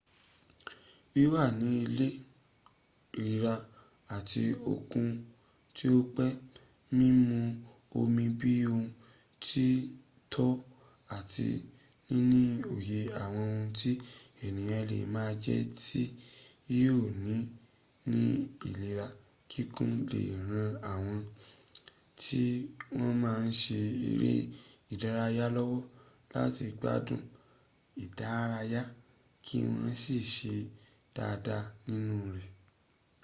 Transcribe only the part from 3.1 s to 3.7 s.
ìlera